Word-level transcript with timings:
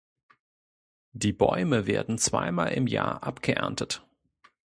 Die 1.13 1.31
Bäume 1.31 1.85
werden 1.85 2.17
zwei 2.17 2.51
Mal 2.51 2.69
im 2.69 2.87
Jahr 2.87 3.21
abgeerntet. 3.21 4.03